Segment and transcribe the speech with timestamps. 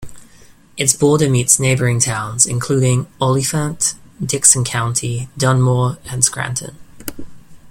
[0.77, 6.75] Its border meets neighboring towns, including: Olyphant, Dickson City, Dunmore, and Scranton.